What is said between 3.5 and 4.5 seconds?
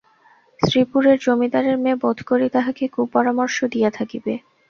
দিয়া থাকিবে।